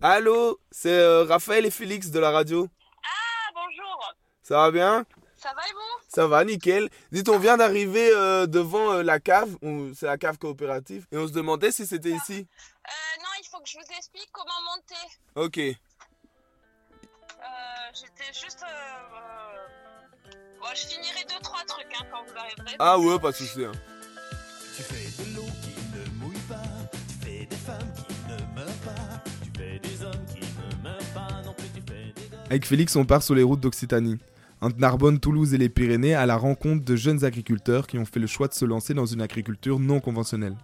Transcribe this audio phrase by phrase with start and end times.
[0.00, 2.68] Allô, c'est euh, Raphaël et Félix de la radio.
[3.02, 4.14] Ah, bonjour.
[4.42, 5.04] Ça va bien?
[5.36, 6.04] Ça va et vous?
[6.08, 6.88] Ça va, nickel.
[7.10, 9.56] Dites, on vient d'arriver euh, devant euh, la cave.
[9.96, 11.06] C'est la cave coopérative.
[11.10, 12.46] Et on se demandait si c'était ici.
[12.86, 14.94] Euh, non, il faut que je vous explique comment monter.
[15.34, 15.58] Ok.
[15.58, 15.74] Euh,
[17.92, 18.64] J'étais juste...
[20.60, 22.76] Bon, je finirai deux, trois trucs hein, quand vous arriverez.
[22.78, 23.64] Ah ouais, pas de souci.
[23.64, 23.72] hein.
[32.50, 34.16] Avec Félix, on part sur les routes d'Occitanie.
[34.62, 38.20] Entre Narbonne, Toulouse et les Pyrénées, à la rencontre de jeunes agriculteurs qui ont fait
[38.20, 40.56] le choix de se lancer dans une agriculture non conventionnelle.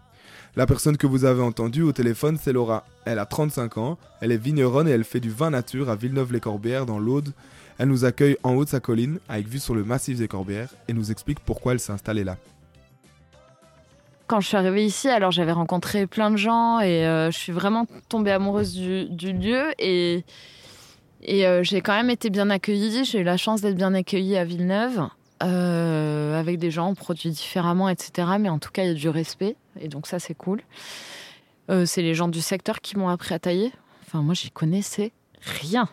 [0.57, 2.87] La personne que vous avez entendue au téléphone, c'est Laura.
[3.05, 6.87] Elle a 35 ans, elle est vigneronne et elle fait du vin nature à Villeneuve-les-Corbières
[6.87, 7.35] dans l'Aude.
[7.77, 10.71] Elle nous accueille en haut de sa colline, avec vue sur le massif des Corbières,
[10.89, 12.39] et nous explique pourquoi elle s'est installée là.
[14.27, 17.53] Quand je suis arrivée ici, alors j'avais rencontré plein de gens et euh, je suis
[17.53, 19.67] vraiment tombée amoureuse du, lieu
[21.25, 23.05] et euh, j'ai quand même été bien accueillie.
[23.05, 25.09] J'ai eu la chance d'être bien accueillie à Villeneuve
[25.43, 28.29] euh, avec des gens produits différemment, etc.
[28.39, 30.63] Mais en tout cas, il y a du respect et donc ça, c'est cool.
[31.71, 33.73] Euh, c'est les gens du secteur qui m'ont appris à tailler.
[34.07, 35.13] Enfin, moi, j'y connaissais
[35.63, 35.89] rien.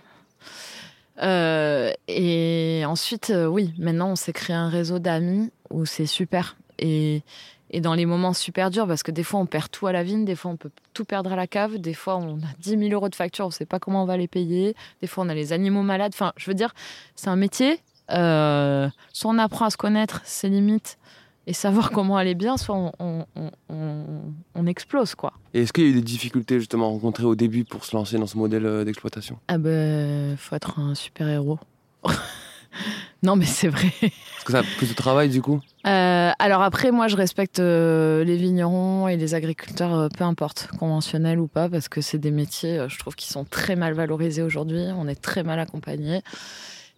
[2.07, 6.57] Et ensuite, oui, maintenant, on s'est créé un réseau d'amis où c'est super.
[6.79, 7.21] Et,
[7.72, 10.03] et dans les moments super durs, parce que des fois, on perd tout à la
[10.03, 12.78] vigne, des fois, on peut tout perdre à la cave, des fois, on a 10
[12.78, 15.23] 000 euros de facture, on ne sait pas comment on va les payer, des fois,
[15.23, 16.11] on a les animaux malades.
[16.13, 16.73] Enfin, je veux dire,
[17.16, 17.80] c'est un métier.
[18.11, 20.97] Euh, soit on apprend à se connaître ses limites
[21.47, 24.22] et savoir comment aller bien, soit on, on- on- on-
[24.53, 25.31] on explose, quoi.
[25.53, 28.17] Et est-ce qu'il y a eu des difficultés justement rencontrées au début pour se lancer
[28.17, 29.39] dans ce modèle euh, d'exploitation?
[29.47, 31.58] Ah ben, faut être un super-héros.
[33.23, 33.91] non, mais c'est vrai.
[34.02, 37.59] Est-ce que ça a plus de travail du coup Euh, alors après, moi, je respecte
[37.59, 42.17] euh, les vignerons et les agriculteurs, euh, peu importe, conventionnels ou pas, parce que c'est
[42.17, 44.85] des métiers, je trouve, qui sont très mal valorisés aujourd'hui.
[44.95, 46.22] On est très mal accompagnés.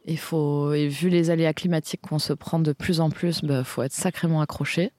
[0.05, 3.63] Il faut, et vu les aléas climatiques qu'on se prend de plus en plus, il
[3.63, 4.91] faut être sacrément accroché.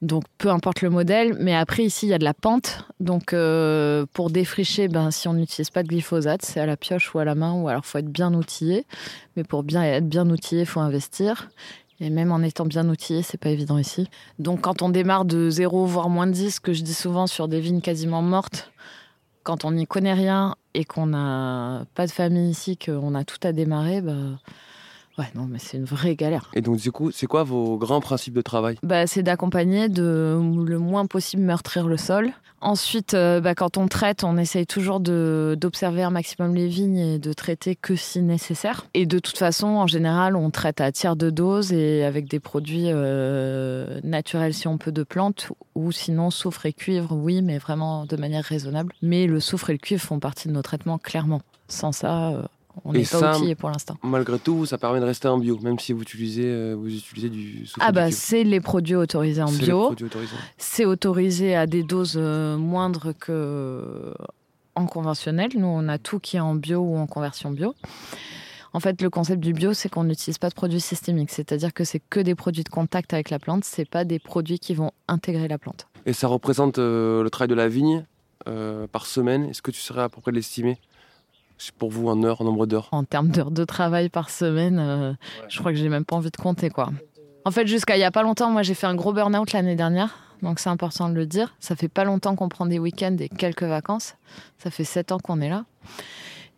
[0.00, 1.36] Donc, peu importe le modèle.
[1.40, 2.84] Mais après, ici, il y a de la pente.
[3.00, 7.14] Donc, euh, pour défricher, ben, si on n'utilise pas de glyphosate, c'est à la pioche
[7.14, 8.86] ou à la main, ou alors faut être bien outillé.
[9.36, 11.48] Mais pour bien être bien outillé, il faut investir.
[12.00, 14.08] Et même en étant bien outillé, c'est pas évident ici.
[14.38, 17.26] Donc quand on démarre de 0 voire moins de 10, ce que je dis souvent
[17.26, 18.70] sur des vignes quasiment mortes,
[19.42, 23.38] quand on n'y connaît rien et qu'on n'a pas de famille ici, qu'on a tout
[23.42, 24.38] à démarrer, bah
[25.18, 26.50] ouais non mais c'est une vraie galère.
[26.54, 28.76] Et donc du coup, c'est quoi vos grands principes de travail?
[28.82, 32.32] Bah, c'est d'accompagner, de le moins possible meurtrir le sol.
[32.60, 37.18] Ensuite, euh, bah, quand on traite, on essaye toujours d'observer un maximum les vignes et
[37.18, 38.86] de traiter que si nécessaire.
[38.94, 42.40] Et de toute façon, en général, on traite à tiers de dose et avec des
[42.40, 47.58] produits euh, naturels si on peut de plantes ou sinon soufre et cuivre, oui, mais
[47.58, 48.92] vraiment de manière raisonnable.
[49.02, 51.42] Mais le soufre et le cuivre font partie de nos traitements, clairement.
[51.68, 52.42] Sans ça, euh,
[52.84, 53.96] on n'est pas outillé pour l'instant.
[54.02, 57.28] Malgré tout, ça permet de rester en bio, même si vous utilisez, euh, vous utilisez
[57.28, 59.94] du Ah bah c'est les produits autorisés en bio.
[60.56, 64.14] C'est autorisé à des doses euh, moindres que
[64.74, 65.50] en conventionnel.
[65.56, 67.74] Nous, on a tout qui est en bio ou en conversion bio.
[68.72, 71.84] En fait, le concept du bio, c'est qu'on n'utilise pas de produits systémiques, c'est-à-dire que
[71.84, 74.92] c'est que des produits de contact avec la plante, c'est pas des produits qui vont
[75.08, 75.88] intégrer la plante.
[76.06, 78.04] Et ça représente euh, le travail de la vigne
[78.46, 79.46] euh, par semaine.
[79.46, 80.78] Est-ce que tu serais à peu près de l'estimer?
[81.58, 84.78] C'est pour vous en heures, en nombre d'heures En termes d'heures de travail par semaine,
[84.78, 85.12] euh,
[85.48, 86.90] je crois que j'ai même pas envie de compter quoi.
[87.44, 89.74] En fait, jusqu'à il y a pas longtemps, moi j'ai fait un gros burn-out l'année
[89.74, 91.54] dernière, donc c'est important de le dire.
[91.60, 94.14] Ça fait pas longtemps qu'on prend des week-ends et quelques vacances.
[94.58, 95.64] Ça fait sept ans qu'on est là.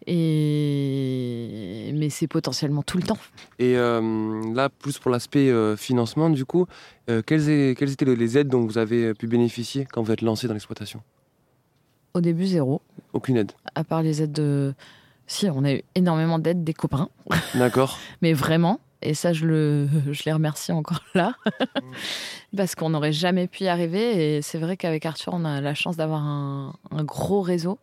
[0.06, 3.18] Et mais c'est potentiellement tout le temps.
[3.58, 6.66] Et euh, là, plus pour l'aspect euh, financement, du coup,
[7.10, 10.22] euh, quelles, est- quelles étaient les aides dont vous avez pu bénéficier quand vous êtes
[10.22, 11.02] lancé dans l'exploitation?
[12.14, 12.82] Au début zéro,
[13.12, 13.52] Aucune aide.
[13.74, 14.74] à part les aides de.
[15.26, 17.08] Si, on a eu énormément d'aides des copains,
[17.54, 17.98] D'accord.
[18.20, 18.80] mais vraiment.
[19.02, 21.32] Et ça, je, le, je les remercie encore là.
[22.56, 24.36] Parce qu'on n'aurait jamais pu y arriver.
[24.36, 27.78] Et c'est vrai qu'avec Arthur, on a la chance d'avoir un, un gros réseau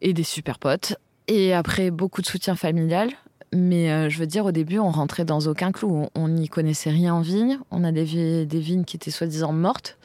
[0.00, 0.96] et des super potes.
[1.28, 3.10] Et après, beaucoup de soutien familial.
[3.52, 6.06] Mais euh, je veux dire, au début, on rentrait dans aucun clou.
[6.16, 7.58] On- n'y connaissait rien en vigne.
[7.70, 9.98] On a des vignes qui étaient soi-disant mortes.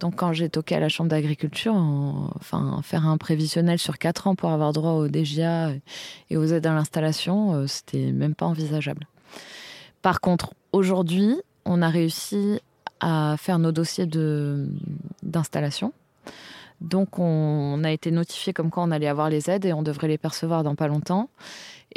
[0.00, 1.74] Donc, quand j'ai toqué à la chambre d'agriculture,
[2.36, 5.70] enfin, faire un prévisionnel sur 4 ans pour avoir droit au DGA
[6.30, 9.06] et aux aides à l'installation, euh, c'était même pas envisageable.
[10.02, 12.60] Par contre, aujourd'hui, on a réussi
[13.00, 14.06] à faire nos dossiers
[15.22, 15.92] d'installation.
[16.80, 20.08] Donc, on a été notifié comme quoi on allait avoir les aides et on devrait
[20.08, 21.30] les percevoir dans pas longtemps.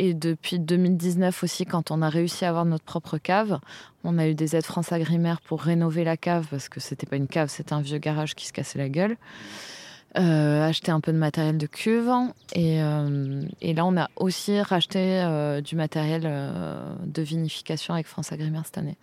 [0.02, 3.60] Et depuis 2019 aussi, quand on a réussi à avoir notre propre cave,
[4.06, 7.18] on a eu des aides France Agrimaire pour rénover la cave parce que c'était pas
[7.18, 9.18] une cave, c'était un vieux garage qui se cassait la gueule.
[10.18, 12.10] euh, acheté un peu de matériel de cuve.
[12.54, 16.22] Et, euh, là, on a aussi racheté euh, du matériel
[17.04, 18.98] de vinification avec France Agrimaire cette année.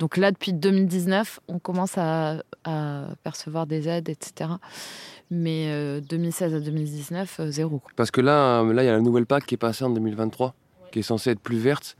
[0.00, 2.42] Donc là, depuis 2019, on commence à,
[3.22, 4.50] percevoir des aides, etc.
[5.30, 7.80] Mais euh, 2016 à 2019, euh, zéro.
[7.96, 9.90] Parce que là, euh, là, il y a la nouvelle PAC qui est passée en
[9.90, 10.54] 2023,
[10.90, 11.96] qui est censée être plus verte,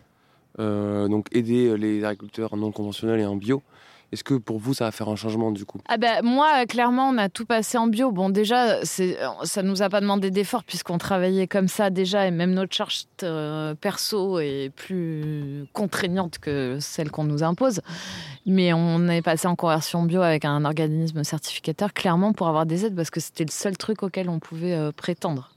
[0.59, 3.63] euh, donc aider les agriculteurs non conventionnels et en bio.
[4.13, 5.79] Est-ce que pour vous, ça va faire un changement du coup?
[5.89, 8.11] Ah ben moi, clairement, on a tout passé en bio.
[8.11, 12.31] Bon, déjà, c'est, ça nous a pas demandé d'effort puisqu'on travaillait comme ça déjà et
[12.31, 17.81] même notre charge euh, perso est plus contraignante que celle qu'on nous impose.
[18.47, 22.87] Mais on est passé en conversion bio avec un organisme certificateur, clairement, pour avoir des
[22.87, 25.53] aides parce que c'était le seul truc auquel on pouvait euh, prétendre.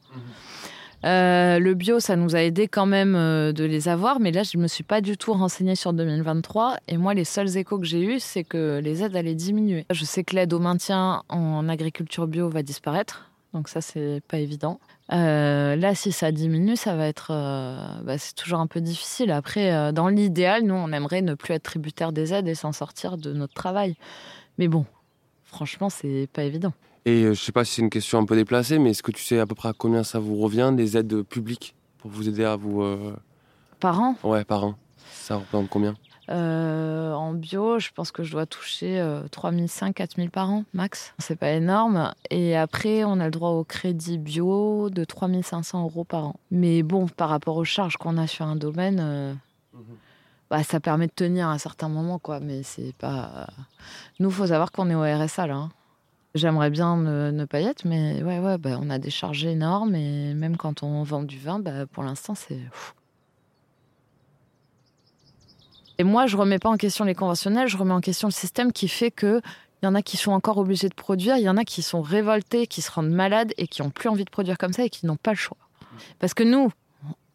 [1.05, 4.43] Euh, le bio, ça nous a aidé quand même euh, de les avoir, mais là,
[4.43, 6.77] je me suis pas du tout renseignée sur 2023.
[6.87, 9.85] Et moi, les seuls échos que j'ai eus, c'est que les aides allaient diminuer.
[9.91, 14.37] Je sais que l'aide au maintien en agriculture bio va disparaître, donc ça, c'est pas
[14.37, 14.79] évident.
[15.11, 17.31] Euh, là, si ça diminue, ça va être,
[18.03, 19.31] bah, c'est toujours un peu difficile.
[19.31, 23.17] Après, dans l'idéal, nous, on aimerait ne plus être tributaire des aides et s'en sortir
[23.17, 23.95] de notre travail.
[24.57, 24.85] Mais bon,
[25.43, 26.73] franchement, c'est pas évident.
[27.05, 29.11] Et euh, je sais pas si c'est une question un peu déplacée, mais est-ce que
[29.11, 32.29] tu sais à peu près à combien ça vous revient des aides publiques pour vous
[32.29, 32.81] aider à vous.
[32.81, 33.13] euh,
[33.79, 34.75] Par an, Ouais, par an.
[35.11, 35.95] Ça représente combien?
[36.29, 41.13] Euh, en bio, je pense que je dois toucher euh, 3500, 4000 par an, max.
[41.19, 42.13] C'est pas énorme.
[42.29, 46.35] Et après, on a le droit au crédit bio de 3500 euros par an.
[46.51, 49.33] Mais bon, par rapport aux charges qu'on a sur un domaine, euh,
[50.49, 52.39] bah, ça permet de tenir à un certain moment, quoi.
[52.39, 53.47] Mais c'est pas.
[54.19, 55.55] Nous, faut savoir qu'on est au RSA, là.
[55.55, 55.71] hein.
[56.35, 59.45] J'aimerais bien ne, ne pas y être, mais ouais, ouais, bah, on a des charges
[59.45, 59.95] énormes.
[59.95, 62.59] Et même quand on vend du vin, bah, pour l'instant, c'est.
[65.99, 68.73] Et moi, je remets pas en question les conventionnels, je remets en question le système
[68.73, 69.41] qui fait que
[69.81, 71.81] il y en a qui sont encore obligés de produire, il y en a qui
[71.81, 74.85] sont révoltés, qui se rendent malades et qui ont plus envie de produire comme ça
[74.85, 75.57] et qui n'ont pas le choix.
[76.19, 76.71] Parce que nous,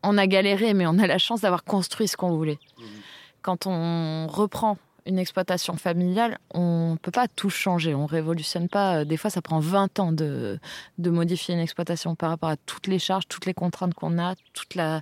[0.03, 2.59] on a galéré, mais on a la chance d'avoir construit ce qu'on voulait.
[3.43, 4.79] Quand on reprend
[5.09, 9.05] une exploitation familiale, on ne peut pas tout changer, on révolutionne pas.
[9.05, 10.61] Des fois, ça prend 20 ans de,
[10.99, 14.35] de modifier une exploitation par rapport à toutes les charges, toutes les contraintes qu'on a,
[14.53, 15.01] toute la,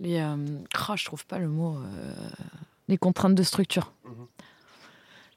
[0.00, 0.36] les, euh,
[0.88, 2.12] oh, je trouve pas le mot, euh,
[2.88, 3.92] les contraintes de structure.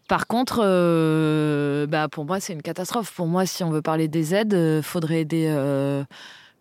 [0.07, 3.13] Par contre, euh, bah pour moi, c'est une catastrophe.
[3.13, 6.03] Pour moi, si on veut parler des aides, il faudrait aider euh,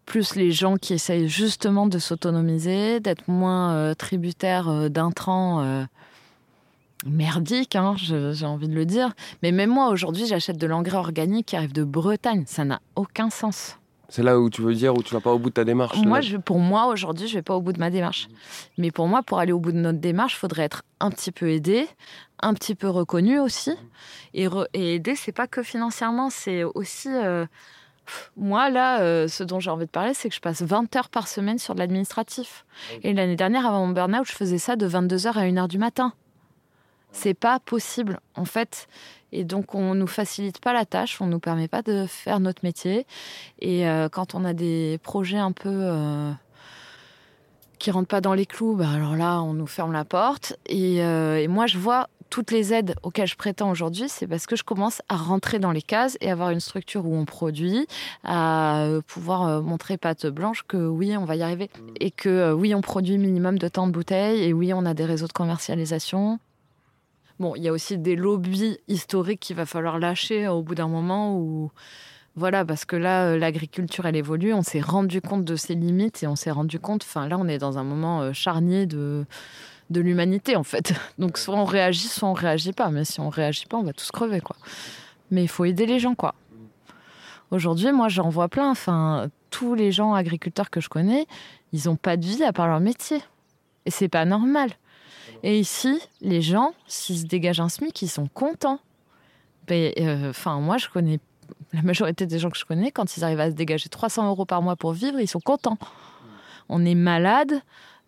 [0.05, 5.87] plus les gens qui essayent justement de s'autonomiser, d'être moins euh, tributaires euh, d'intrants
[7.07, 9.13] merdiques, hein, j'ai envie de le dire.
[9.43, 12.45] Mais même moi, aujourd'hui, j'achète de l'engrais organique qui arrive de Bretagne.
[12.47, 13.77] Ça n'a aucun sens.
[14.11, 15.99] C'est là où tu veux dire où tu vas pas au bout de ta démarche
[15.99, 18.29] Moi, je, pour moi, aujourd'hui, je vais pas au bout de ma démarche.
[18.79, 21.31] Mais pour moi, pour aller au bout de notre démarche, il faudrait être un petit
[21.31, 21.87] peu aidé,
[22.41, 23.73] un petit peu reconnu aussi.
[24.33, 27.11] Et, re- et aider, c'est pas que financièrement, c'est aussi.
[27.13, 27.45] euh,
[28.39, 31.11] moi, là, euh, ce dont j'ai envie de parler, c'est que je passe 20 heures
[31.11, 32.65] par semaine sur de l'administratif.
[33.03, 36.15] Et l'année dernière, avant mon burn-out, je faisais ça de 22h à 1h du matin.
[37.13, 38.89] C'est pas possible, en fait.
[39.33, 42.65] Et donc, on nous facilite pas la tâche, on nous permet pas de faire notre
[42.65, 43.07] métier.
[43.61, 46.33] Et euh, quand on a des projets un peu euh,
[47.79, 50.57] qui rentrent pas dans les clous, bah alors là, on nous ferme la porte.
[50.67, 54.47] Et, euh, et moi, je vois toutes les aides auxquelles je prétends aujourd'hui, c'est parce
[54.47, 57.87] que je commence à rentrer dans les cases et avoir une structure où on produit,
[58.23, 61.71] à euh, pouvoir montrer patte blanche que oui, on va y arriver.
[62.01, 65.05] Et que oui, on produit minimum de temps de bouteilles et oui, on a des
[65.05, 66.39] réseaux de commercialisation.
[67.39, 70.89] Bon, il y a aussi des lobbies historiques qu'il va falloir lâcher au bout d'un
[70.89, 71.71] moment où
[72.39, 74.55] voilà, parce que là, euh, l'agriculture, elle évolue.
[74.55, 77.03] On s'est rendu compte de ses limites et on s'est rendu compte.
[77.03, 79.27] Enfin, là, on est dans un moment euh, charnier de,
[79.91, 80.95] de l'humanité, en fait.
[81.19, 82.91] Donc, soit on réagit, soit on réagit pas.
[82.91, 84.55] Mais si on réagit pas, on va tous crever, quoi.
[85.33, 86.37] Mais il faut aider les gens, quoi.
[87.51, 88.71] Aujourd'hui, moi, j'en vois plein.
[88.71, 91.27] Enfin, tous les gens agriculteurs que je connais,
[91.73, 93.21] ils n'ont pas de vie à part leur métier.
[93.85, 94.71] Et c'est pas normal.
[95.43, 98.81] Et ici, les gens, s'ils se dégagent un SMIC, ils sont contents.
[99.71, 101.21] Euh, Enfin, moi, je connais
[101.73, 104.45] la majorité des gens que je connais, quand ils arrivent à se dégager 300 euros
[104.45, 105.79] par mois pour vivre, ils sont contents.
[106.69, 107.63] On est malade,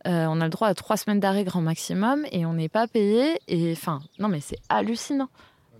[0.06, 2.86] euh, on a le droit à trois semaines d'arrêt grand maximum et on n'est pas
[2.86, 3.38] payé.
[3.48, 5.28] Et enfin, non, mais c'est hallucinant.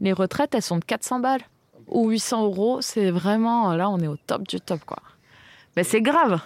[0.00, 1.42] Les retraites, elles sont de 400 balles
[1.86, 2.80] ou 800 euros.
[2.80, 4.98] C'est vraiment là, on est au top du top, quoi.
[5.76, 6.40] Ben, c'est grave.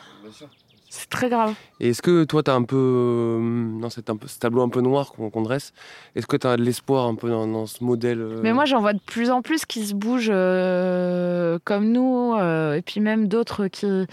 [0.95, 1.55] C'est très grave.
[1.81, 4.63] Et est-ce que toi, tu as un peu, euh, dans cet un peu, ce tableau
[4.63, 5.73] un peu noir qu'on dresse,
[6.15, 8.65] est-ce que tu as de l'espoir un peu dans, dans ce modèle euh, Mais moi,
[8.65, 13.01] j'en vois de plus en plus qui se bougent euh, comme nous, euh, et puis
[13.01, 14.07] même d'autres qui,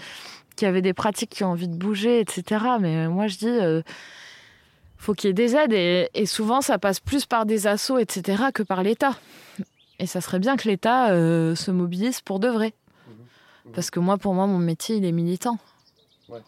[0.56, 2.64] qui avaient des pratiques qui ont envie de bouger, etc.
[2.80, 3.84] Mais moi, je dis,
[4.96, 7.98] faut qu'il y ait des aides, et, et souvent, ça passe plus par des assos,
[7.98, 9.14] etc., que par l'État.
[10.02, 12.74] Et ça serait bien que l'État euh, se mobilise pour de vrai.
[13.72, 15.58] Parce que moi, pour moi, mon métier, il est militant.
[16.28, 16.40] Un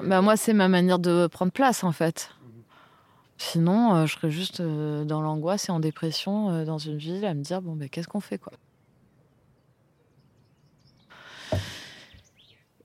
[0.00, 2.30] Bah, moi, c'est ma manière de prendre place, en fait.
[3.42, 7.24] Sinon, euh, je serais juste euh, dans l'angoisse et en dépression euh, dans une ville
[7.24, 8.52] à me dire bon, ben, qu'est-ce qu'on fait, quoi.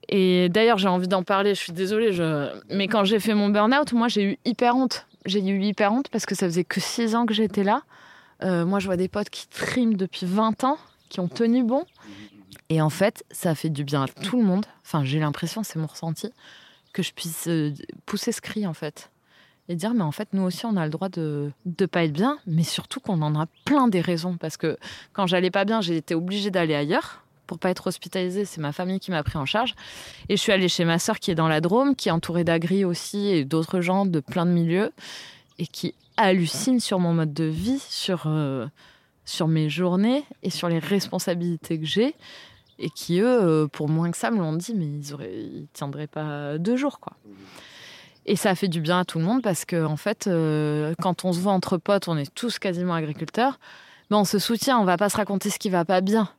[0.07, 2.11] Et d'ailleurs, j'ai envie d'en parler, je suis désolée,
[2.69, 5.07] mais quand j'ai fait mon burn-out, moi, j'ai eu hyper honte.
[5.25, 7.81] J'ai eu hyper honte parce que ça faisait que 6 ans que j'étais là.
[8.41, 10.77] Moi, je vois des potes qui triment depuis 20 ans,
[11.09, 11.85] qui ont tenu bon.
[12.69, 14.67] Et en fait, ça fait du bien à tout le monde.
[14.85, 16.31] Enfin, j'ai l'impression, c'est mon ressenti,
[16.95, 17.73] que je puisse euh,
[18.05, 19.11] pousser ce cri, en fait.
[19.67, 22.13] Et dire, mais en fait, nous aussi, on a le droit de ne pas être
[22.13, 24.37] bien, mais surtout qu'on en a plein des raisons.
[24.37, 24.77] Parce que
[25.11, 28.45] quand j'allais pas bien, j'ai été obligée d'aller ailleurs pour pas être hospitalisée.
[28.45, 29.75] C'est ma famille qui m'a pris en charge.
[30.29, 32.43] Et je suis allée chez ma sœur qui est dans la Drôme, qui est entourée
[32.45, 34.91] d'agri aussi et d'autres gens de plein de milieux,
[35.59, 38.67] et qui hallucine sur mon mode de vie, sur, euh,
[39.25, 42.15] sur mes journées et sur les responsabilités que j'ai.
[42.77, 46.07] Et qui, eux, euh, pour moins que ça, me l'ont dit, mais ils auraient, tiendraient
[46.07, 47.13] pas deux jours, quoi.
[48.25, 50.93] Et ça a fait du bien à tout le monde parce que, en fait, euh,
[50.99, 53.59] quand on se voit entre potes, on est tous quasiment agriculteurs,
[54.09, 56.29] mais on se soutient, on va pas se raconter ce qui va pas bien.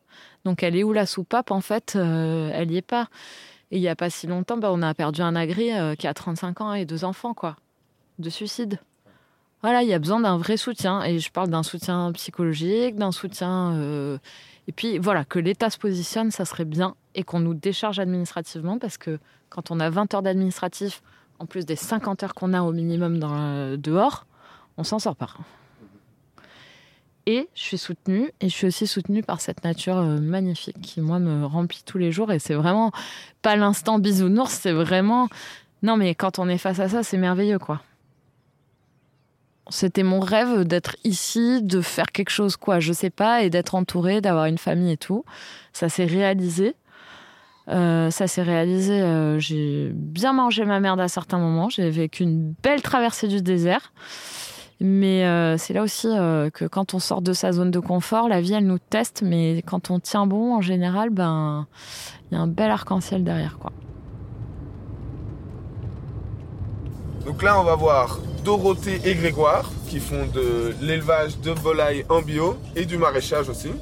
[0.44, 3.08] Donc, elle est où la soupape En fait, euh, elle y est pas.
[3.70, 6.14] Et il y a pas si longtemps, bah, on a perdu un agri qui a
[6.14, 7.56] 35 ans et deux enfants, quoi,
[8.18, 8.78] de suicide.
[9.62, 11.02] Voilà, il y a besoin d'un vrai soutien.
[11.02, 14.18] Et je parle d'un soutien psychologique, d'un soutien.
[14.68, 16.94] Et puis voilà, que l'État se positionne, ça serait bien.
[17.14, 19.18] Et qu'on nous décharge administrativement, parce que
[19.48, 21.02] quand on a 20 heures d'administratif,
[21.38, 23.18] en plus des 50 heures qu'on a au minimum
[23.78, 24.26] dehors,
[24.76, 25.30] on s'en sort pas.
[27.28, 31.00] Et je suis soutenue, et je suis aussi soutenue par cette nature euh, magnifique qui,
[31.00, 32.30] moi, me remplit tous les jours.
[32.30, 32.92] Et c'est vraiment
[33.42, 35.28] pas l'instant bisounours, c'est vraiment.
[35.82, 37.82] Non, mais quand on est face à ça, c'est merveilleux, quoi.
[39.68, 43.74] C'était mon rêve d'être ici, de faire quelque chose, quoi, je sais pas, et d'être
[43.74, 45.24] entourée, d'avoir une famille et tout.
[45.72, 46.76] Ça s'est réalisé.
[47.68, 49.00] Euh, ça s'est réalisé.
[49.00, 51.68] euh, j'ai bien mangé ma merde à certains moments.
[51.68, 53.92] J'ai vécu une belle traversée du désert.
[54.78, 58.40] Mais euh, c'est là aussi que quand on sort de sa zone de confort, la
[58.40, 59.22] vie, elle nous teste.
[59.22, 61.66] Mais quand on tient bon, en général, ben,
[62.30, 63.72] il y a un bel arc-en-ciel derrière, quoi.
[67.24, 72.22] Donc là, on va voir Dorothée et Grégoire qui font de l'élevage de volailles en
[72.22, 73.72] bio et du maraîchage aussi.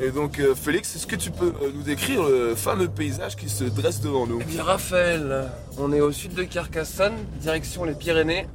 [0.00, 3.48] Et donc, euh, Félix, est-ce que tu peux euh, nous décrire le fameux paysage qui
[3.48, 4.38] se dresse devant nous?
[4.54, 5.48] Eh Raphaël,
[5.78, 8.46] on est au sud de Carcassonne, direction les Pyrénées,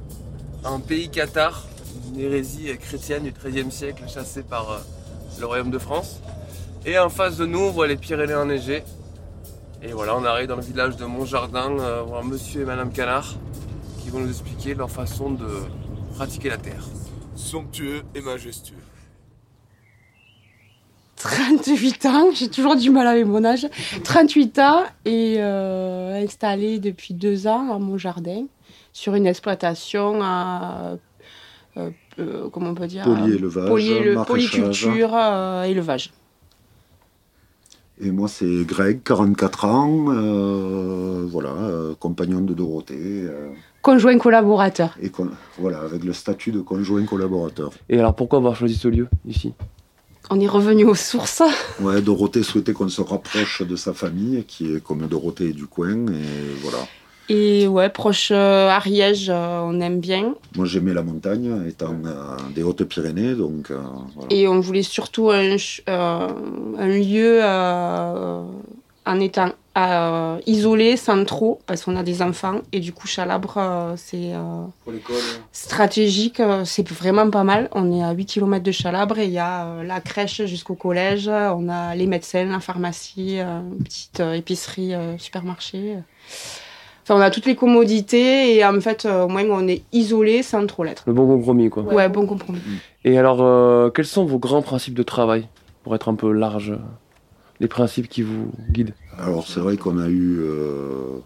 [0.64, 1.66] un pays cathare,
[2.10, 4.78] une hérésie chrétienne du XIIIe siècle chassée par euh,
[5.38, 6.20] le royaume de France.
[6.86, 8.82] Et en face de nous, on voit les Pyrénées enneigées.
[9.82, 13.34] Et voilà, on arrive dans le village de Montjardin, voir monsieur et madame Canard
[14.08, 15.46] qui vont nous expliquer leur façon de
[16.14, 16.82] pratiquer la terre.
[17.34, 18.76] Somptueux et majestueux.
[21.16, 23.66] 38 ans, j'ai toujours du mal avec mon âge.
[24.04, 28.46] 38 ans et euh, installé depuis deux ans à mon jardin
[28.94, 30.96] sur une exploitation à,
[31.76, 33.04] euh, euh, comment on peut dire?
[33.04, 36.12] Polyélevage, polyculture, euh, élevage.
[38.00, 43.48] Et moi, c'est Greg, 44 ans, euh, voilà, euh, compagnon de Dorothée, euh,
[43.82, 44.96] Conjoint collaborateur.
[45.00, 47.70] et con- voilà, avec le statut de conjoint collaborateur.
[47.88, 49.54] Et alors pourquoi avoir choisi ce lieu ici?
[50.30, 51.42] On est revenu aux sources.
[51.80, 56.06] Ouais, Dorothée souhaitait qu'on se rapproche de sa famille, qui est comme Dorothée du coin,
[56.08, 56.78] et voilà.
[57.30, 60.34] Et ouais, proche euh, Ariège, euh, on aime bien.
[60.56, 63.78] Moi, j'aimais la montagne, étant euh, des Hautes-Pyrénées, donc euh,
[64.16, 64.28] voilà.
[64.34, 65.56] Et on voulait surtout un,
[65.88, 66.28] euh,
[66.78, 68.42] un lieu euh,
[69.06, 72.60] en étant euh, isolé, sans trop, parce qu'on a des enfants.
[72.72, 74.64] Et du coup, Chalabre, euh, c'est euh,
[75.52, 77.68] stratégique, euh, c'est vraiment pas mal.
[77.72, 80.74] On est à 8 km de Chalabre et il y a euh, la crèche jusqu'au
[80.74, 81.28] collège.
[81.28, 85.96] On a les médecins, la pharmacie, euh, une petite euh, épicerie, euh, supermarché.
[87.04, 90.42] Enfin, on a toutes les commodités et en fait, euh, au moins, on est isolé
[90.42, 91.04] sans trop l'être.
[91.06, 91.82] Le bon compromis quoi.
[91.84, 92.60] Ouais, bon compromis.
[93.04, 95.46] Et alors, euh, quels sont vos grands principes de travail
[95.84, 96.76] Pour être un peu large, euh,
[97.60, 101.18] les principes qui vous guident Alors c'est vrai qu'on a eu euh,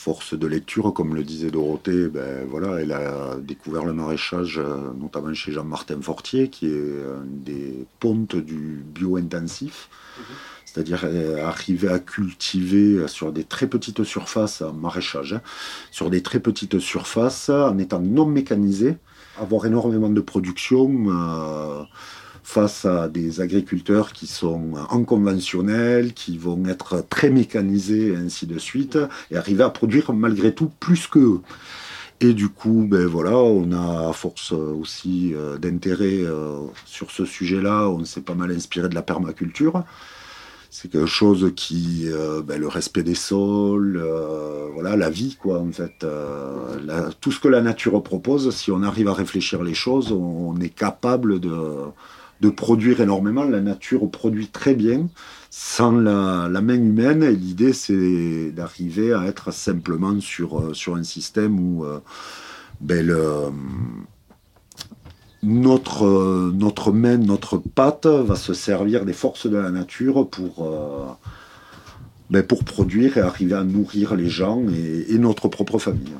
[0.00, 4.92] force de lecture, comme le disait Dorothée, ben, voilà, elle a découvert le maraîchage, euh,
[4.98, 9.90] notamment chez Jean-Martin Fortier, qui est un des pontes du bio-intensif.
[10.64, 15.42] C'est-à-dire euh, arriver à cultiver sur des très petites surfaces en maraîchage, hein,
[15.90, 18.96] sur des très petites surfaces, en étant non mécanisé,
[19.38, 21.82] avoir énormément de production euh,
[22.50, 28.46] face à des agriculteurs qui sont en conventionnel, qui vont être très mécanisés et ainsi
[28.46, 28.98] de suite,
[29.30, 31.40] et arriver à produire malgré tout plus qu'eux.
[32.20, 37.10] Et du coup, ben voilà, on a à force euh, aussi euh, d'intérêt euh, sur
[37.12, 39.84] ce sujet-là, on s'est pas mal inspiré de la permaculture.
[40.70, 42.08] c'est quelque chose qui,
[42.46, 44.02] ben, le respect des sols,
[44.74, 46.06] voilà, la vie, quoi, en fait.
[47.20, 50.74] tout ce que la nature propose, si on arrive à réfléchir les choses, on est
[50.74, 51.50] capable de,
[52.40, 53.44] de produire énormément.
[53.44, 55.08] La nature produit très bien
[55.50, 57.22] sans la, main humaine.
[57.22, 62.00] Et l'idée, c'est d'arriver à être simplement sur, euh, sur un système où euh,
[62.80, 63.12] ben,
[65.42, 71.06] notre, notre main, notre patte va se servir des forces de la nature pour, euh,
[72.30, 76.14] ben, pour produire et arriver à nourrir les gens et, et notre propre famille.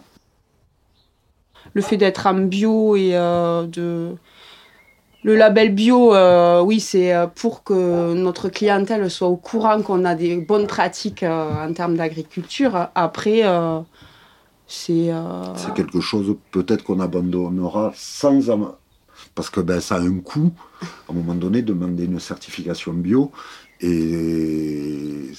[1.73, 4.17] Le fait d'être en bio et de.
[5.23, 10.05] Le label bio, euh, oui, c'est euh, pour que notre clientèle soit au courant qu'on
[10.07, 12.89] a des bonnes pratiques euh, en termes d'agriculture.
[12.95, 13.81] Après, euh,
[14.67, 15.13] c'est.
[15.13, 18.49] euh, C'est quelque chose peut-être qu'on abandonnera sans...
[18.51, 18.73] am-
[19.35, 23.31] Parce que ben, ça a un coût, à un moment donné, demander une certification bio.
[23.83, 25.31] Et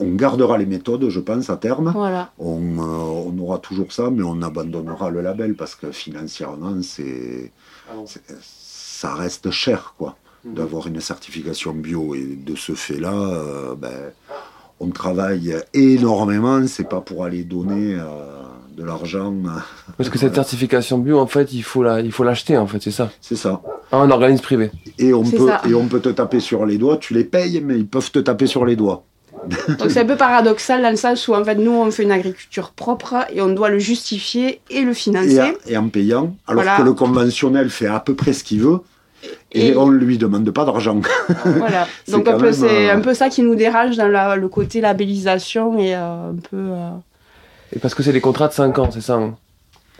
[0.00, 1.92] on gardera les méthodes, je pense, à terme.
[1.94, 2.32] Voilà.
[2.38, 7.52] On, euh, on aura toujours ça, mais on abandonnera le label parce que financièrement, c'est,
[8.06, 8.22] c'est-
[9.02, 12.14] ça reste cher, quoi, d'avoir une certification bio.
[12.14, 13.90] Et de ce fait-là, euh, ben,
[14.78, 16.64] on travaille énormément.
[16.68, 18.04] C'est pas pour aller donner euh,
[18.76, 19.34] de l'argent.
[19.96, 22.80] Parce que cette certification bio, en fait, il faut la, il faut l'acheter, en fait,
[22.80, 23.10] c'est ça?
[23.20, 23.60] C'est ça.
[23.90, 24.70] À un organisme privé.
[25.00, 25.60] Et on peut, ça.
[25.68, 26.96] et on peut te taper sur les doigts.
[26.98, 29.02] Tu les payes, mais ils peuvent te taper sur les doigts.
[29.80, 32.12] Donc c'est un peu paradoxal dans le sens où en fait nous on fait une
[32.12, 35.56] agriculture propre et on doit le justifier et le Et, financer.
[35.66, 36.76] et en payant, alors Voilà.
[36.78, 38.78] que le conventionnel fait à peu près ce qu'il veut.
[39.52, 41.00] Et, Et- on ne lui demande pas d'argent.
[41.44, 41.86] Voilà.
[42.04, 44.36] C'est Donc un peu, même, c'est euh, un peu ça qui nous dérange dans la-
[44.36, 46.56] le côté labellisation et euh, un peu.
[46.56, 46.90] euh,
[47.74, 49.36] Et parce que c'est des contrats de 5 ans, c'est ça hein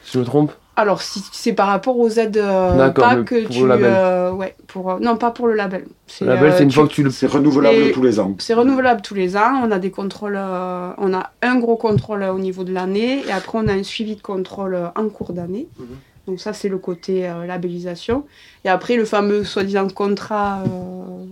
[0.05, 3.43] Si je me trompe Alors si c'est par rapport aux aides euh, D'accord, pas que
[3.45, 3.93] pour tu le label.
[3.95, 5.85] euh, ouais pour euh, non pas pour le label.
[6.21, 7.11] Le label, euh, c'est une tu- fois que tu le.
[7.11, 8.35] C'est renouvelable tous les ans.
[8.39, 9.61] C'est renouvelable tous les ans.
[9.63, 10.37] On a des contrôles.
[10.37, 13.83] euh, on a un gros contrôle au niveau de l'année et après on a un
[13.85, 15.69] suivi de contrôle euh, en cours d'année.
[15.79, 15.87] Mhm.
[16.27, 18.25] Donc ça c'est le côté euh, labellisation.
[18.65, 21.25] Et après le fameux soi-disant contrat euh,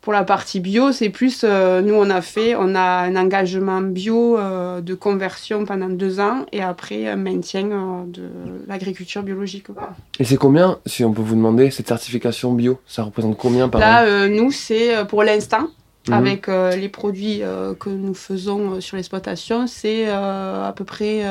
[0.00, 3.80] pour la partie bio, c'est plus euh, nous on a fait, on a un engagement
[3.82, 8.22] bio euh, de conversion pendant deux ans et après un maintien de
[8.68, 9.66] l'agriculture biologique.
[9.66, 9.90] quoi.
[10.20, 12.78] Et c'est combien, si on peut vous demander, cette certification bio?
[12.86, 14.06] Ça représente combien par Là an?
[14.06, 15.68] euh, nous c'est pour l'instant.
[16.08, 16.14] Mhm.
[16.14, 17.40] avec les produits
[17.80, 21.24] que nous faisons sur l'exploitation, c'est à peu près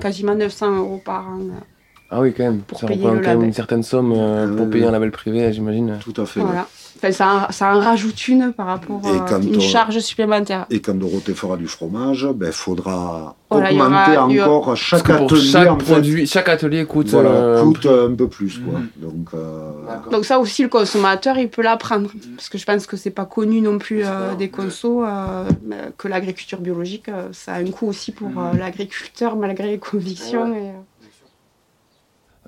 [0.00, 1.40] quasiment 900 euros par an.
[2.10, 2.60] Ah oui, quand même.
[2.60, 5.52] Pour ça payer représente quand même une certaine somme euh, pour payer un label privé,
[5.52, 5.98] j'imagine.
[6.02, 6.40] Tout à fait.
[6.40, 6.46] ouais.
[6.98, 9.98] Enfin, ça, en- ça en rajoute une par rapport Et à quand une on- charge
[9.98, 10.64] supplémentaire.
[10.70, 14.40] Et quand Dorothée fera du fromage, il ben, faudra Voilà, y augmenter aura- il y
[14.40, 15.50] aura- encore chaque Parce que pour atelier.
[15.50, 17.08] chaque en fait, produit, chaque atelier coûte.
[17.08, 18.60] voilà, euh, un coûte un peu plus.
[18.60, 18.80] Quoi.
[18.96, 19.72] Donc, euh,
[20.10, 22.08] Donc ça aussi, le consommateur, il peut l'apprendre.
[22.34, 25.44] Parce que je pense que c'est pas connu non plus euh, des consos, euh,
[25.98, 30.54] que l'agriculture biologique, ça a un coût aussi pour euh, l'agriculteur, malgré les convictions.
[30.54, 30.72] et,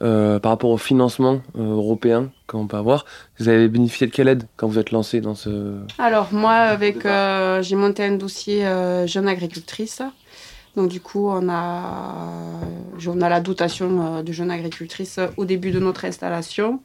[0.00, 3.04] euh, par rapport au financement euh, européen qu'on peut avoir,
[3.38, 5.76] vous avez bénéficié de quelle aide quand vous êtes lancé dans ce.
[5.98, 8.64] Alors moi, avec, euh, j'ai monté un dossier
[9.06, 10.02] jeune agricultrice.
[10.76, 12.60] Donc du coup, on a,
[13.06, 16.80] on a la dotation de jeune agricultrice au début de notre installation,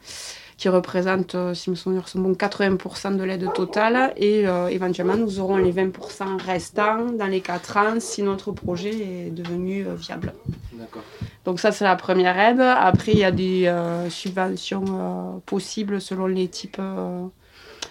[0.64, 4.14] qui représente, euh, si mes souvenirs sont bons, 80% de l'aide totale.
[4.16, 8.92] Et euh, éventuellement, nous aurons les 20% restants dans les 4 ans si notre projet
[8.92, 10.32] est devenu euh, viable.
[10.72, 11.02] D'accord.
[11.44, 12.62] Donc ça, c'est la première aide.
[12.62, 16.82] Après, il y a des euh, subventions possibles selon les types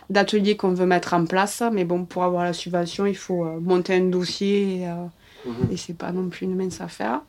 [0.09, 1.63] d'ateliers qu'on veut mettre en place.
[1.75, 5.99] Mais bon, pour avoir la subvention, il faut monter un dossier et, euh, et c'est
[5.99, 7.21] pas non plus une mince affaire.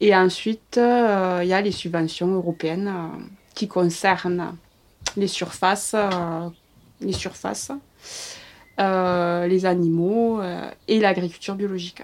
[0.00, 2.90] Et ensuite, il y a les subventions européennes
[3.54, 4.54] qui concernent
[5.16, 6.48] les surfaces, euh,
[7.00, 7.72] les surfaces,
[8.78, 12.02] euh, les animaux euh, et l'agriculture biologique.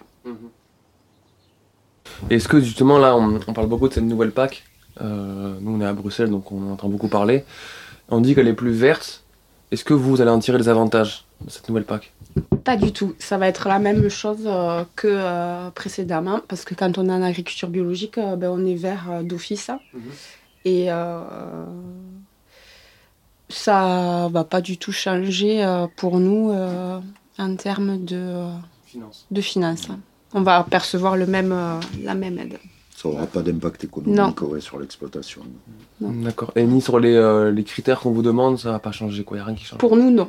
[2.31, 4.65] Est-ce que justement là, on, on parle beaucoup de cette nouvelle PAC
[5.01, 7.45] Nous, on est à Bruxelles, donc on en entend beaucoup parler.
[8.09, 9.25] On dit qu'elle est plus verte.
[9.73, 12.13] Est-ce que vous allez en tirer des avantages de cette nouvelle PAC
[12.65, 13.15] Pas du tout.
[13.19, 17.13] Ça va être la même chose euh, que euh, précédemment, parce que quand on est
[17.13, 19.71] en agriculture biologique, euh, ben, on est vert d'office.
[19.93, 20.03] Mhm.
[20.65, 20.89] Et
[23.49, 26.99] ça va pas du tout changer euh, pour nous euh,
[27.39, 28.47] en termes de,
[28.87, 29.27] Finance.
[29.31, 29.89] de finances.
[30.35, 32.59] On va percevoir le même, euh, la même aide.
[32.95, 35.43] ça n'aura pas d'impact économique ouais, sur l'exploitation.
[36.01, 36.53] D'accord.
[36.57, 39.37] Et ni sur les, euh, les critères qu'on vous demande, ça va pas changer quoi,
[39.37, 39.79] il a rien qui change.
[39.79, 40.29] Pour nous, non.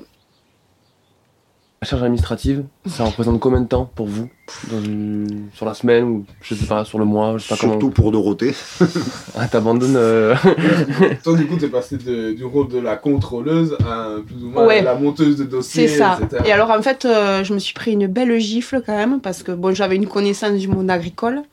[1.79, 4.27] La charge administrative, ça représente combien de temps pour vous
[4.71, 7.55] dans une- Sur la semaine ou je sais pas, sur le mois, je sais pas
[7.55, 7.91] Surtout comment.
[7.91, 8.55] pour Dorothée.
[9.37, 9.95] Ah, t'abandonnes.
[9.95, 10.33] euh,
[11.23, 14.65] Toi, du coup, t'es passé de- du rôle de la contrôleuse à plus ou moins
[14.65, 14.81] Ouais.
[14.81, 16.17] la monteuse de dossiers, C'est ça.
[16.19, 16.41] etc.
[16.47, 19.43] Et alors en fait, euh, je me suis pris une belle gifle quand même parce
[19.43, 21.43] que bon, j'avais une connaissance du monde agricole,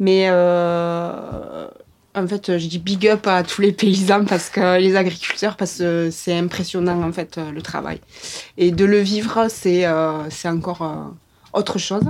[0.00, 1.68] mais euh,
[2.14, 5.78] en fait, je dis big up à tous les paysans parce que les agriculteurs parce
[5.78, 8.00] que c'est impressionnant en fait euh, le travail.
[8.58, 12.04] Et de le vivre, c'est euh, encore euh, autre chose.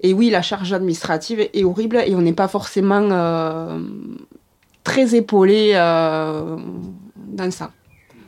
[0.00, 3.80] Et oui, la charge administrative est horrible et on n'est pas forcément
[4.84, 7.72] très épaulé dans ça.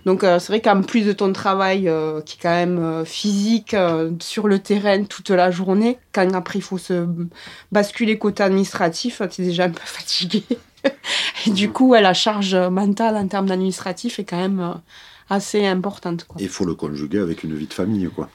[0.05, 1.83] Donc c'est vrai qu'en plus de ton travail
[2.27, 3.77] qui est quand même physique
[4.19, 7.07] sur le terrain toute la journée, quand après il faut se
[7.71, 10.43] basculer côté administratif, tu es déjà un peu fatigué.
[11.47, 14.75] Et du coup, ouais, la charge mentale en termes d'administratif est quand même euh,
[15.29, 16.25] assez importante.
[16.25, 16.40] Quoi.
[16.40, 18.29] Et il faut le conjuguer avec une vie de famille, quoi.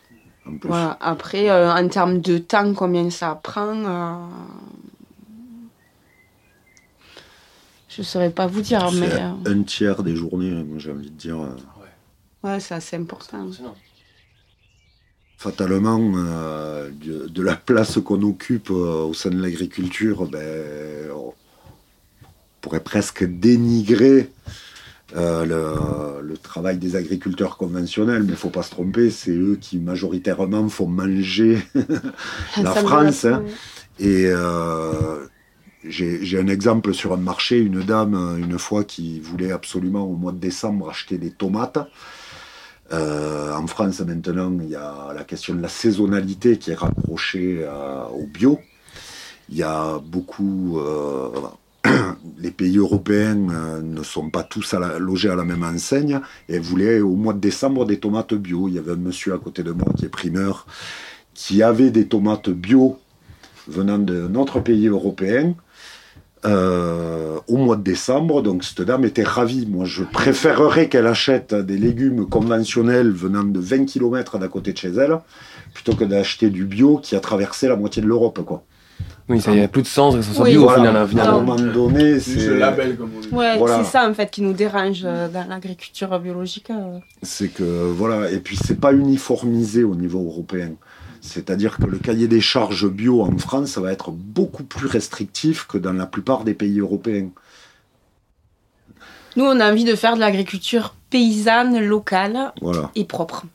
[0.48, 0.68] En plus.
[0.70, 0.98] Voilà.
[1.02, 4.16] Après, euh, en termes de temps, combien ça prend euh,
[7.96, 11.10] Je ne saurais pas vous dire, mais euh, un tiers des journées, moi, j'ai envie
[11.10, 11.38] de dire.
[12.44, 13.48] ouais, c'est assez important.
[15.38, 21.34] fatalement, euh, de, de la place qu'on occupe euh, au sein de l'agriculture, ben, on
[22.66, 24.32] pourrait presque dénigrer
[25.16, 29.56] euh, le, le travail des agriculteurs conventionnels, mais il faut pas se tromper, c'est eux
[29.62, 33.26] qui majoritairement font manger la L'ensemble de France.
[33.26, 33.44] hein.
[34.00, 35.28] Et euh,
[35.88, 40.32] j'ai un exemple sur un marché, une dame, une fois, qui voulait absolument au mois
[40.32, 41.78] de décembre acheter des tomates.
[42.92, 47.64] Euh, en France, maintenant, il y a la question de la saisonnalité qui est raccrochée
[48.12, 48.60] au bio.
[49.50, 50.82] Il y a beaucoup.
[52.38, 57.00] les pays européens euh, ne sont pas tous logés à la même enseigne et voulait
[57.02, 58.68] au mois de décembre des tomates bio.
[58.68, 60.66] Il y avait un monsieur à côté de moi qui est primeur
[61.36, 62.98] qui avait des tomates bio
[63.68, 65.54] venant de notre pays européen
[66.46, 68.42] euh, au mois de décembre.
[68.42, 69.68] Donc cette dame était ravie.
[69.68, 74.78] Moi, je préférerais qu'elle achète des légumes conventionnels venant de 20 km d'à côté de
[74.78, 75.20] chez elle,
[75.74, 78.40] plutôt que d'acheter du bio qui a traversé la moitié de l'Europe.
[79.28, 80.84] Oui, ça y a plus de sens que ce soit Oui, bio au Voilà.
[81.08, 81.26] final.
[81.26, 83.30] hein, À un moment donné, C'est le label, comme on dit.
[83.34, 83.84] Ouais, Voilà.
[83.84, 86.70] c'est ça en fait qui nous dérange euh, dans l'agriculture biologique.
[86.70, 87.00] euh.
[87.24, 88.30] c'est que voilà.
[88.32, 90.74] Et puis c'est pas uniformisé au niveau européen.
[91.22, 95.80] C'est-à-dire que le cahier des charges bio en France va être beaucoup plus restrictif que
[95.80, 97.30] dans la plupart des pays européens.
[99.36, 102.92] Nous, on a envie de faire de l'agriculture paysanne, locale Voilà.
[102.96, 103.46] et propre.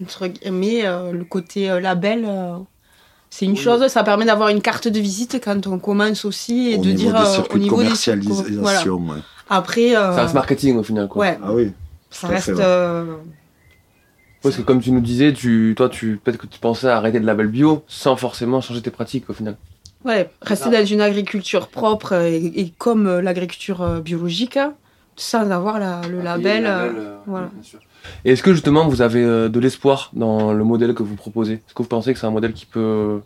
[0.00, 2.56] Guillemets, euh, le côté euh, label, euh,
[3.30, 3.86] c'est une chose.
[3.88, 7.12] Ça permet d'avoir une carte de visite quand on commence aussi et au de dire
[7.14, 8.60] des euh, circuits au de niveau des commercialisation.
[8.60, 9.14] Voilà.
[9.14, 9.22] ouais.
[9.48, 11.08] Après, euh, Ça reste marketing au final.
[11.08, 11.22] Quoi.
[11.22, 11.72] ouais, Ah oui.
[12.10, 12.46] ça reste.
[12.46, 12.60] fait, ouais.
[12.62, 13.04] euh,
[14.42, 17.20] Parce que comme tu nous disais, tu, toi, tu, peut-être que tu pensais à arrêter
[17.20, 19.56] de label bio sans forcément changer tes pratiques au final.
[20.04, 24.72] Ouais, rester dans une agriculture propre et, et comme l'agriculture biologique, hein,
[25.16, 26.64] sans avoir la- le label.
[26.66, 27.50] euh, voilà.
[28.24, 31.54] Et est-ce que justement vous avez euh, de l'espoir dans le modèle que vous proposez?
[31.54, 33.20] Est-ce que vous pensez que c'est un modèle qui peut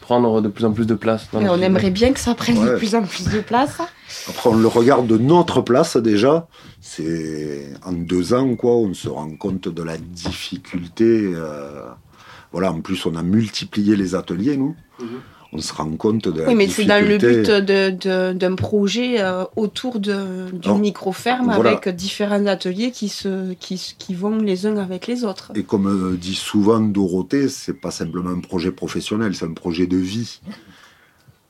[0.00, 2.76] prendre de plus en plus de place dans on aimerait bien que ça prenne de
[2.76, 3.78] plus en plus de place.
[4.28, 6.48] Après, on le regarde de notre place déjà.
[6.80, 11.30] C'est en deux ans, quoi, on se rend compte de la difficulté.
[11.32, 11.82] euh,
[12.50, 14.74] Voilà, en plus, on a multiplié les ateliers, nous.
[15.00, 15.08] Mhm.
[15.52, 17.50] On se rend compte de la Oui, mais c'est dans le but
[18.38, 21.70] d'un projet euh, autour d'une micro-ferme voilà.
[21.70, 25.50] avec différents ateliers qui, se, qui, s- qui vont les uns avec les autres.
[25.56, 29.88] Et comme euh, dit souvent Dorothée, c'est pas simplement un projet professionnel, c'est un projet
[29.88, 30.40] de vie.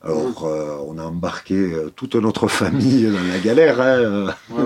[0.03, 4.33] Alors, euh, on a embarqué toute notre famille dans la galère, hein,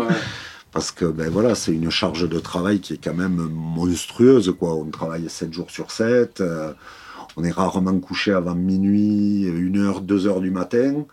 [0.72, 4.76] parce que ben voilà, c'est une charge de travail qui est quand même monstrueuse, quoi.
[4.76, 6.72] On travaille 7 jours sur 7, euh,
[7.38, 11.06] on est rarement couché avant minuit, 1h, 2h du matin,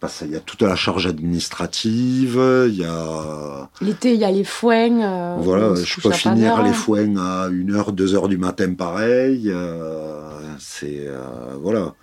[0.00, 4.30] parce qu'il y a toute la charge administrative, il y a L'été, il y a
[4.30, 5.00] les foins.
[5.02, 9.44] euh, voilà, je peux finir les foins à 1h, 2h du matin pareil.
[9.50, 11.06] euh, c'est.
[11.06, 11.20] euh,
[11.60, 11.94] voilà.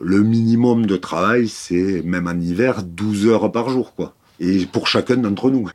[0.00, 4.14] Le minimum de travail, c'est même en hiver, 12 heures par jour, quoi.
[4.38, 5.68] Et pour chacun d'entre nous.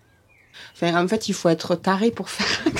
[0.75, 2.73] Enfin, en fait, il faut être taré pour faire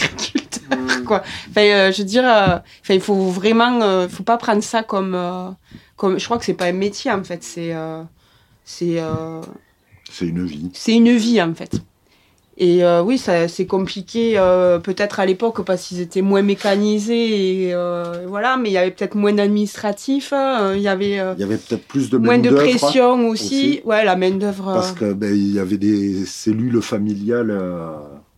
[1.03, 1.21] quoi.
[1.49, 4.83] Enfin, euh, je veux dire, euh, enfin, il faut vraiment, euh, faut pas prendre ça
[4.83, 5.49] comme, euh,
[5.95, 7.73] comme, je crois que c'est pas un métier en fait, c'est,
[8.65, 8.99] c'est,
[10.09, 10.69] C'est une vie.
[10.73, 11.81] c'est une vie en fait.
[12.55, 14.33] Et oui, ça, c'est compliqué
[14.83, 17.75] peut-être à l'époque parce qu'ils étaient moins mécanisés et
[18.27, 21.57] voilà, mais il y avait peut-être moins d'administratifs, euh, il y avait Il y avait
[21.57, 23.79] peut-être plus de moins de pression aussi.
[23.79, 23.81] aussi.
[23.85, 24.71] Ouais, la main d'œuvre.
[24.73, 27.59] Parce que ben, il y avait des cellules familiales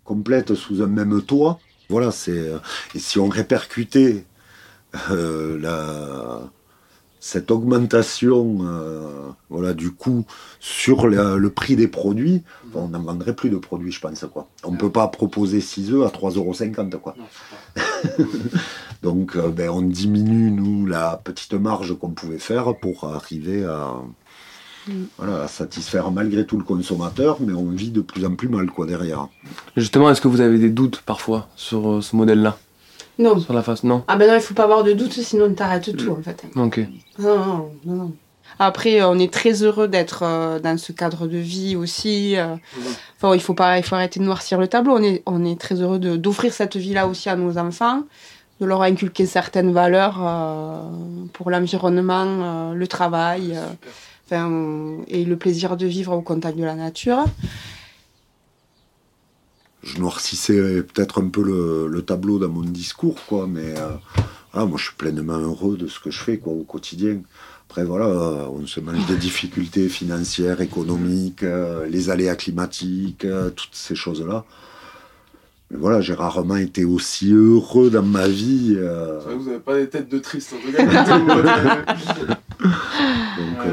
[0.06, 1.60] complètes sous un même toit.
[1.90, 2.32] Voilà, c'est.
[2.32, 2.58] euh,
[2.94, 4.26] Et si on répercutait
[5.12, 6.42] euh, la,
[7.20, 10.26] cette augmentation euh, voilà, du coût
[10.60, 14.26] sur le, le prix des produits, enfin, on n'en vendrait plus de produits, je pense.
[14.32, 14.48] Quoi.
[14.64, 17.00] On ne peut pas proposer 6 œufs à 3,50 euros.
[17.00, 17.16] Quoi.
[19.04, 23.96] Donc, euh, ben, on diminue, nous, la petite marge qu'on pouvait faire pour arriver à,
[25.18, 28.68] voilà, à satisfaire malgré tout le consommateur, mais on vit de plus en plus mal
[28.68, 29.28] quoi, derrière.
[29.76, 32.58] Justement, est-ce que vous avez des doutes parfois sur euh, ce modèle-là?
[33.18, 33.40] Non.
[33.40, 34.04] Sur la face Non?
[34.08, 36.44] Ah ben non, il faut pas avoir de doute, sinon t'arrêtes tout en fait.
[36.56, 36.80] Ok.
[37.20, 38.12] Non, non, non, non.
[38.60, 42.38] Après, on est très heureux d'être euh, dans ce cadre de vie aussi.
[42.38, 42.56] euh.
[43.18, 44.94] Enfin, il faut pas, il faut arrêter de noircir le tableau.
[44.98, 48.04] On est, on est très heureux de- d'offrir cette vie-là aussi à nos enfants,
[48.62, 50.80] de leur inculquer certaines valeurs euh,
[51.34, 53.66] pour l'environnement, euh, le travail, euh,
[54.26, 57.26] enfin, et le plaisir de vivre au contact de la nature.
[59.84, 63.92] Je noircissais peut-être un peu le, le tableau dans mon discours, quoi, mais euh,
[64.52, 67.20] voilà, moi je suis pleinement heureux de ce que je fais quoi, au quotidien.
[67.70, 73.50] Après, voilà, euh, on se mange des difficultés financières, économiques, euh, les aléas climatiques, euh,
[73.52, 74.46] toutes ces choses-là.
[75.72, 78.76] Mais voilà, j'ai rarement été aussi heureux dans ma vie.
[78.78, 80.86] euh, vous n'avez pas des têtes de triste en tout cas.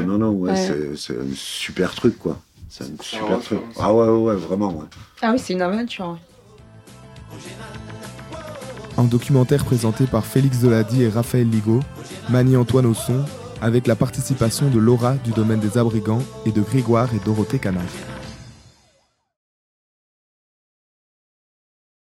[0.01, 0.55] non, non, ouais, Ouais.
[0.57, 2.39] c'est- c'est un super truc, quoi.
[2.69, 3.59] C'est un super truc.
[3.79, 4.85] Ah ouais, ouais, ouais, vraiment, ouais.
[5.21, 6.17] Ah oui, c'est une aventure.
[8.97, 11.79] Un documentaire présenté par Félix Delady et Raphaël Ligo,
[12.29, 13.25] Mani-Antoine au son,
[13.61, 17.81] avec la participation de Laura du domaine des Abrigants et de Grégoire et Dorothée Canard.